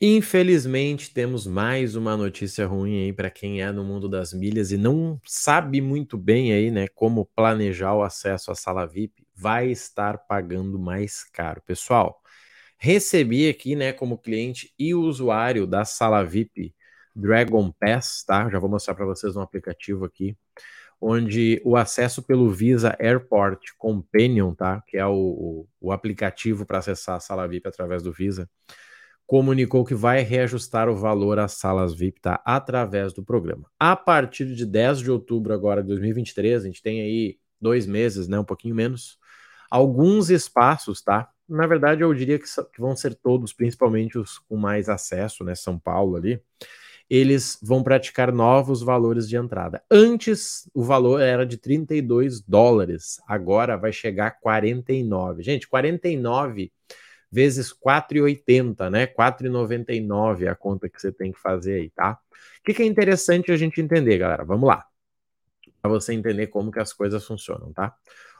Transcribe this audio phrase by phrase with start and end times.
[0.00, 4.76] Infelizmente, temos mais uma notícia ruim aí para quem é no mundo das milhas e
[4.76, 10.18] não sabe muito bem aí, né, como planejar o acesso à sala VIP, vai estar
[10.18, 11.60] pagando mais caro.
[11.66, 12.22] Pessoal,
[12.78, 16.72] recebi aqui, né, como cliente e usuário da sala VIP
[17.14, 18.48] Dragon Pass, tá?
[18.48, 20.36] Já vou mostrar para vocês um aplicativo aqui,
[21.00, 24.80] onde o acesso pelo Visa Airport Companion, tá?
[24.86, 28.48] Que é o, o, o aplicativo para acessar a sala VIP através do Visa
[29.28, 32.40] comunicou que vai reajustar o valor às salas VIP, tá?
[32.46, 33.70] Através do programa.
[33.78, 38.26] A partir de 10 de outubro agora de 2023, a gente tem aí dois meses,
[38.26, 38.40] né?
[38.40, 39.18] Um pouquinho menos.
[39.70, 41.28] Alguns espaços, tá?
[41.46, 45.54] Na verdade, eu diria que, que vão ser todos, principalmente os com mais acesso, né?
[45.54, 46.40] São Paulo ali.
[47.10, 49.82] Eles vão praticar novos valores de entrada.
[49.90, 53.20] Antes, o valor era de 32 dólares.
[53.28, 55.42] Agora vai chegar a 49.
[55.42, 56.72] Gente, 49
[57.30, 59.06] vezes 4,80, né?
[59.06, 62.18] 4,99 é a conta que você tem que fazer aí, tá?
[62.60, 64.44] O que, que é interessante a gente entender, galera?
[64.44, 64.84] Vamos lá.
[65.80, 67.94] Para você entender como que as coisas funcionam, tá?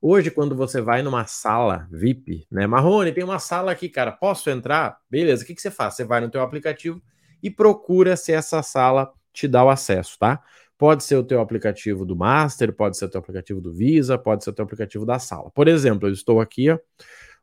[0.00, 2.66] Hoje, quando você vai numa sala VIP, né?
[2.66, 4.98] Marrone, tem uma sala aqui, cara, posso entrar?
[5.08, 5.94] Beleza, o que, que você faz?
[5.94, 7.00] Você vai no teu aplicativo
[7.40, 10.42] e procura se essa sala te dá o acesso, tá?
[10.76, 14.42] Pode ser o teu aplicativo do Master, pode ser o teu aplicativo do Visa, pode
[14.42, 15.50] ser o teu aplicativo da sala.
[15.52, 16.78] Por exemplo, eu estou aqui, ó,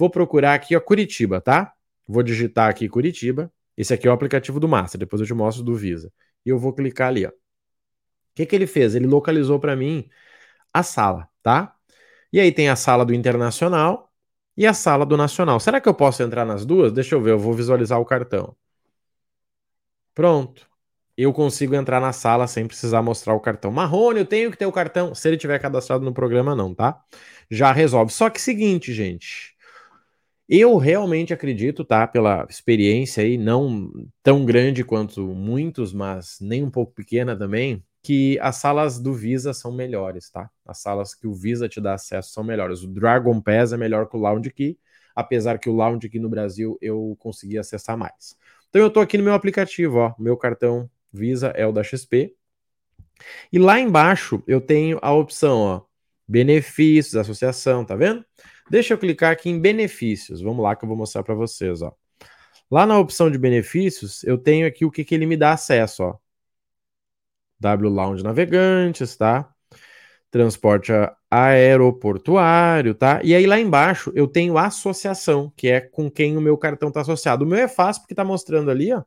[0.00, 1.74] Vou procurar aqui, ó, Curitiba, tá?
[2.08, 3.52] Vou digitar aqui Curitiba.
[3.76, 6.10] Esse aqui é o aplicativo do Master, depois eu te mostro do Visa.
[6.44, 7.28] E eu vou clicar ali, ó.
[7.28, 7.32] O
[8.34, 8.94] que, que ele fez?
[8.94, 10.08] Ele localizou para mim
[10.72, 11.74] a sala, tá?
[12.32, 14.10] E aí tem a sala do Internacional
[14.56, 15.60] e a sala do Nacional.
[15.60, 16.92] Será que eu posso entrar nas duas?
[16.92, 18.56] Deixa eu ver, eu vou visualizar o cartão.
[20.14, 20.66] Pronto.
[21.14, 23.70] Eu consigo entrar na sala sem precisar mostrar o cartão.
[23.70, 25.14] Marrone, eu tenho que ter o cartão.
[25.14, 26.98] Se ele tiver cadastrado no programa, não, tá?
[27.50, 28.10] Já resolve.
[28.10, 29.59] Só que seguinte, gente.
[30.52, 32.08] Eu realmente acredito, tá?
[32.08, 33.88] Pela experiência aí, não
[34.20, 39.54] tão grande quanto muitos, mas nem um pouco pequena também, que as salas do Visa
[39.54, 40.50] são melhores, tá?
[40.66, 42.82] As salas que o Visa te dá acesso são melhores.
[42.82, 44.76] O Dragon Pass é melhor que o Lounge Key,
[45.14, 48.36] apesar que o Lounge Key no Brasil eu consegui acessar mais.
[48.70, 52.34] Então eu tô aqui no meu aplicativo, ó, meu cartão Visa é o da XP.
[53.52, 55.82] E lá embaixo eu tenho a opção, ó,
[56.26, 58.24] benefícios, associação, tá vendo?
[58.70, 60.40] Deixa eu clicar aqui em benefícios.
[60.40, 61.92] Vamos lá que eu vou mostrar para vocês, ó.
[62.70, 66.04] Lá na opção de benefícios, eu tenho aqui o que, que ele me dá acesso,
[66.04, 66.18] ó.
[67.58, 69.52] W Lounge Navegantes, tá?
[70.30, 70.92] Transporte
[71.28, 73.20] aeroportuário, tá?
[73.24, 77.00] E aí lá embaixo eu tenho associação, que é com quem o meu cartão está
[77.00, 77.44] associado.
[77.44, 79.02] O meu é fácil porque está mostrando ali, ó.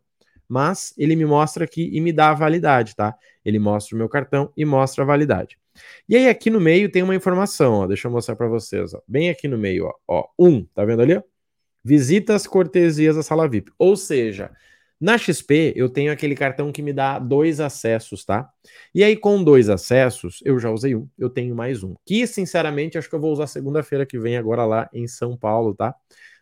[0.48, 3.16] Mas ele me mostra aqui e me dá a validade, tá?
[3.46, 5.58] Ele mostra o meu cartão e mostra a validade.
[6.08, 9.02] E aí aqui no meio tem uma informação, ó, deixa eu mostrar para vocês, ó,
[9.08, 11.22] bem aqui no meio, ó, ó, um, tá vendo ali?
[11.84, 13.72] Visitas cortesias à sala VIP.
[13.78, 14.52] Ou seja,
[15.00, 18.50] na XP eu tenho aquele cartão que me dá dois acessos, tá?
[18.96, 21.96] E aí com dois acessos, eu já usei um, eu tenho mais um.
[22.06, 25.76] Que sinceramente acho que eu vou usar segunda-feira que vem agora lá em São Paulo,
[25.76, 25.94] tá?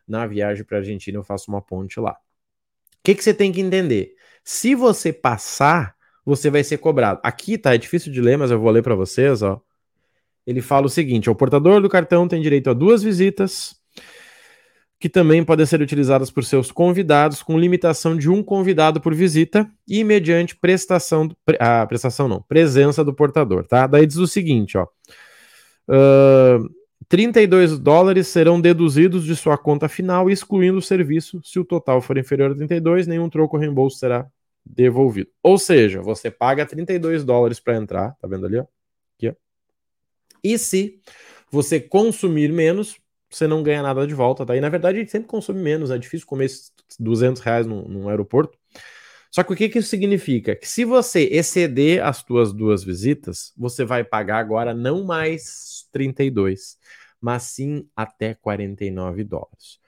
[0.08, 2.12] Na viagem para Argentina eu faço uma ponte lá.
[2.12, 2.18] O
[3.04, 4.14] que, que você tem que entender?
[4.44, 5.96] Se você passar
[6.26, 7.20] você vai ser cobrado.
[7.24, 9.62] Aqui tá, é difícil de ler, mas eu vou ler para vocês, ó.
[10.46, 13.76] Ele fala o seguinte: o portador do cartão tem direito a duas visitas,
[15.00, 19.70] que também podem ser utilizadas por seus convidados, com limitação de um convidado por visita
[19.88, 21.30] e mediante prestação,
[21.60, 23.88] a ah, prestação não, presença do portador, tá?
[23.88, 24.88] Daí diz o seguinte, ó.
[25.88, 26.70] Uh,
[27.10, 31.42] 32 dólares serão deduzidos de sua conta final, excluindo o serviço.
[31.44, 34.26] Se o total for inferior a 32, nenhum troco ou reembolso será
[34.66, 35.30] devolvido.
[35.42, 38.66] Ou seja, você paga 32 dólares para entrar, tá vendo ali, ó?
[39.18, 39.34] Aqui, ó.
[40.44, 41.02] E se
[41.52, 42.98] você consumir menos,
[43.30, 44.56] você não ganha nada de volta, tá?
[44.56, 46.50] E na verdade a gente sempre consome menos, é difícil comer
[47.00, 48.58] 200 reais num, num aeroporto.
[49.32, 50.56] Só que o que, que isso significa?
[50.56, 56.78] Que se você exceder as tuas duas visitas, você vai pagar agora não mais 32,
[57.20, 59.80] mas sim até 49 dólares.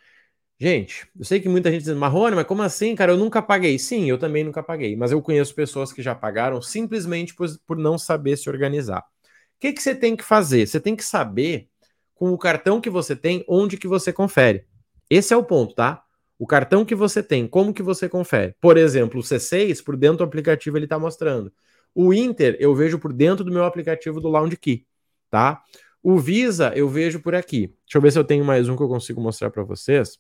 [0.59, 3.12] Gente, eu sei que muita gente diz, Marrone, mas como assim, cara?
[3.12, 3.78] Eu nunca paguei.
[3.78, 7.78] Sim, eu também nunca paguei, mas eu conheço pessoas que já pagaram simplesmente por, por
[7.78, 9.00] não saber se organizar.
[9.00, 10.66] O que, que você tem que fazer?
[10.68, 11.68] Você tem que saber,
[12.16, 14.66] com o cartão que você tem, onde que você confere.
[15.10, 16.04] Esse é o ponto, tá?
[16.39, 18.56] O cartão que você tem, como que você confere?
[18.62, 21.51] Por exemplo, o C6, por dentro do aplicativo, ele está mostrando.
[21.94, 24.86] O Inter, eu vejo por dentro do meu aplicativo do Lounge Key,
[25.30, 25.62] tá?
[26.01, 27.68] O Visa, eu vejo por aqui.
[27.86, 30.18] Deixa eu ver se eu tenho mais um que eu consigo mostrar para vocês.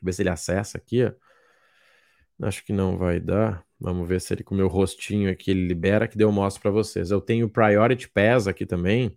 [0.00, 1.12] Deixa eu ver se ele acessa aqui, ó.
[2.42, 3.64] Acho que não vai dar.
[3.78, 6.62] Vamos ver se ele com o meu rostinho aqui ele libera, que deu eu mostro
[6.62, 7.10] para vocês.
[7.10, 9.10] Eu tenho o Priority Pass aqui também,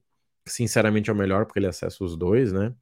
[0.45, 2.73] que sinceramente é o melhor porque ele acessa os dois, né?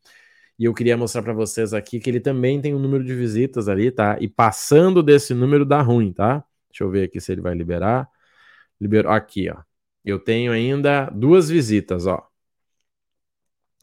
[0.60, 3.68] E eu queria mostrar para vocês aqui que ele também tem um número de visitas
[3.68, 4.18] ali, tá?
[4.20, 6.44] E passando desse número dá ruim, tá?
[6.70, 8.10] Deixa eu ver aqui se ele vai liberar.
[8.80, 9.62] Liberou aqui, ó.
[10.06, 12.28] Eu tenho ainda duas visitas, ó.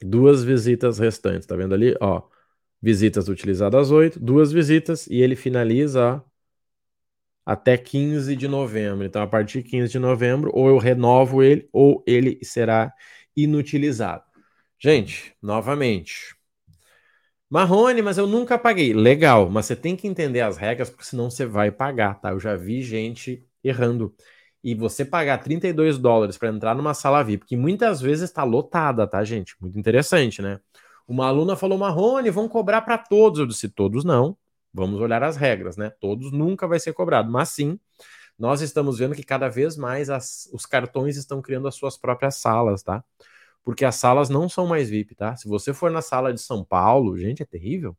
[0.01, 1.97] Duas visitas restantes, tá vendo ali?
[2.01, 2.23] Ó,
[2.81, 6.23] visitas utilizadas 8, duas visitas e ele finaliza
[7.45, 9.07] até 15 de novembro.
[9.07, 12.93] Então, a partir de 15 de novembro, ou eu renovo ele ou ele será
[13.37, 14.23] inutilizado.
[14.79, 16.37] Gente, novamente.
[17.51, 18.93] Marrone, mas eu nunca paguei.
[18.93, 22.31] Legal, mas você tem que entender as regras, porque senão você vai pagar, tá?
[22.31, 24.15] Eu já vi gente errando
[24.63, 29.07] e você pagar 32 dólares para entrar numa sala VIP, que muitas vezes está lotada,
[29.07, 29.55] tá, gente?
[29.61, 30.61] Muito interessante, né?
[31.09, 33.41] Uma aluna falou, Marrone, vão cobrar para todos.
[33.41, 34.37] Eu disse, todos não.
[34.73, 35.91] Vamos olhar as regras, né?
[35.99, 37.81] Todos nunca vai ser cobrado, mas sim,
[38.39, 42.37] nós estamos vendo que cada vez mais as, os cartões estão criando as suas próprias
[42.37, 43.03] salas, tá?
[43.65, 45.35] Porque as salas não são mais VIP, tá?
[45.35, 47.97] Se você for na sala de São Paulo, gente, é terrível.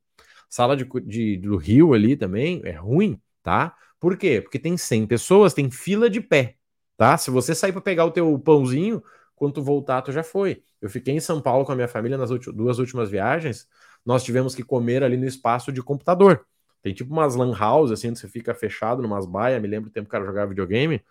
[0.48, 3.76] Sala de, de, do Rio ali também é ruim, tá?
[4.00, 4.40] Por quê?
[4.42, 6.56] Porque tem 100 pessoas, tem fila de pé,
[6.96, 7.18] tá?
[7.18, 9.04] Se você sair para pegar o teu pãozinho,
[9.40, 10.62] quando tu voltar, tu já foi.
[10.82, 13.68] Eu fiquei em São Paulo com a minha família nas duas últimas viagens,
[14.06, 16.46] nós tivemos que comer ali no espaço de computador.
[16.82, 19.94] Tem tipo umas lan house, assim, onde você fica fechado numas baias, me lembro do
[19.94, 21.02] tempo que o cara jogava videogame,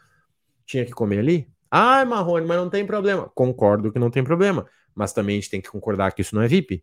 [0.64, 1.48] tinha que comer ali.
[1.70, 3.30] Ai, Marrone, mas não tem problema.
[3.34, 6.42] Concordo que não tem problema, mas também a gente tem que concordar que isso não
[6.42, 6.82] é VIP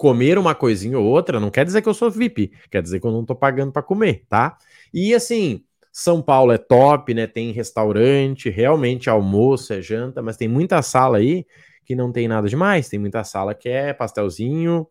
[0.00, 3.06] comer uma coisinha ou outra não quer dizer que eu sou VIP, quer dizer que
[3.06, 4.56] eu não tô pagando para comer, tá?
[4.94, 7.26] E assim, São Paulo é top, né?
[7.26, 11.44] Tem restaurante, realmente almoço, é janta, mas tem muita sala aí
[11.84, 12.88] que não tem nada demais.
[12.88, 14.86] Tem muita sala que é pastelzinho,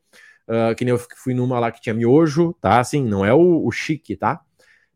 [0.47, 2.79] uh, que nem eu fui numa lá que tinha miojo, tá?
[2.79, 4.41] Assim, não é o, o chique, tá?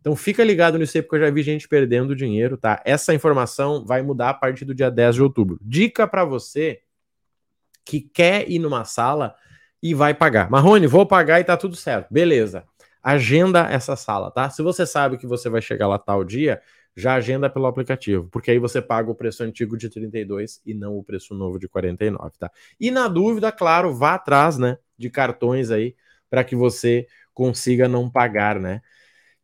[0.01, 2.81] Então fica ligado nisso aí, porque eu já vi gente perdendo dinheiro, tá?
[2.83, 5.57] Essa informação vai mudar a partir do dia 10 de outubro.
[5.61, 6.81] Dica para você
[7.85, 9.33] que quer ir numa sala
[9.81, 10.49] e vai pagar.
[10.49, 12.07] Marrone, vou pagar e tá tudo certo.
[12.11, 12.65] Beleza.
[13.03, 14.49] Agenda essa sala, tá?
[14.49, 16.61] Se você sabe que você vai chegar lá tal dia,
[16.95, 20.97] já agenda pelo aplicativo, porque aí você paga o preço antigo de 32 e não
[20.97, 22.49] o preço novo de 49, tá?
[22.79, 25.95] E na dúvida, claro, vá atrás, né, de cartões aí
[26.29, 28.81] para que você consiga não pagar, né?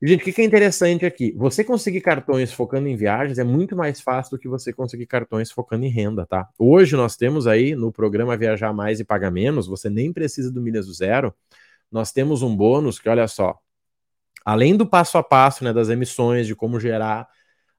[0.02, 1.34] Gente, o que, que é interessante aqui?
[1.36, 5.52] Você conseguir cartões focando em viagens é muito mais fácil do que você conseguir cartões
[5.52, 6.48] focando em renda, tá?
[6.58, 10.62] Hoje nós temos aí no programa Viajar Mais e Pagar Menos, você nem precisa do
[10.62, 11.34] Milhas do Zero,
[11.92, 13.58] nós temos um bônus que, olha só,
[14.46, 17.28] além do passo a passo né, das emissões, de como gerar,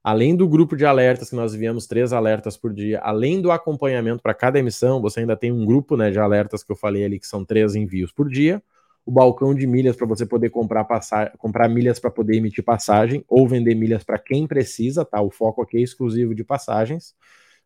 [0.03, 4.21] além do grupo de alertas, que nós enviamos três alertas por dia, além do acompanhamento
[4.21, 7.19] para cada emissão, você ainda tem um grupo né, de alertas que eu falei ali,
[7.19, 8.61] que são três envios por dia
[9.05, 13.25] o balcão de milhas para você poder comprar, passar, comprar milhas para poder emitir passagem
[13.27, 15.21] ou vender milhas para quem precisa, tá?
[15.21, 17.15] O foco aqui é exclusivo de passagens.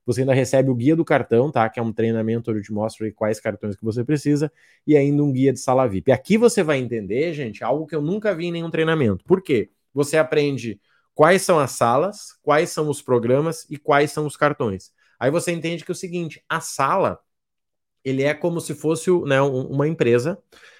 [0.06, 1.68] Você ainda recebe o guia do cartão, tá?
[1.70, 4.52] Que é um treinamento onde eu te mostro quais cartões que você precisa
[4.86, 6.12] e ainda um guia de sala VIP.
[6.12, 9.26] Aqui você vai entender, gente, algo que eu nunca vi em nenhum treinamento.
[9.26, 9.72] Por quê?
[9.94, 10.80] Você aprende
[11.14, 14.92] quais são as salas, quais são os programas e quais são os cartões.
[15.20, 17.20] Aí você entende que é o seguinte, a sala
[18.04, 20.38] ele é como se fosse né, uma empresa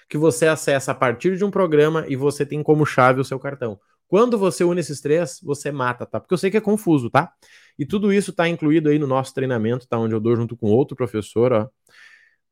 [0.08, 3.40] que você acessa a partir de um programa e você tem como chave o seu
[3.40, 3.80] cartão.
[4.06, 6.20] Quando você une esses três, você mata, tá?
[6.20, 7.32] Porque eu sei que é confuso, tá?
[7.78, 9.98] E tudo isso tá incluído aí no nosso treinamento, tá?
[9.98, 11.68] Onde eu dou junto com outro professor, ó,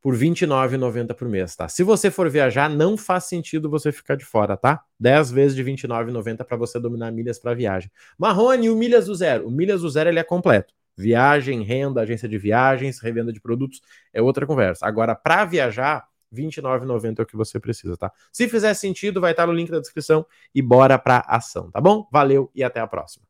[0.05, 1.67] por R$29,90 por mês, tá?
[1.67, 4.83] Se você for viajar, não faz sentido você ficar de fora, tá?
[5.01, 7.91] 10 vezes de R$29,90 para você dominar milhas para viagem.
[8.19, 9.49] Marrone, o Milhas do Zero.
[9.49, 10.75] O Milhas do Zero ele é completo.
[10.95, 13.81] Viagem, renda, agência de viagens, revenda de produtos
[14.13, 14.87] é outra conversa.
[14.87, 18.13] Agora, para viajar, R$29,90 é o que você precisa, tá?
[18.31, 22.07] Se fizer sentido, vai estar no link da descrição e bora pra ação, tá bom?
[22.13, 23.25] Valeu e até a próxima.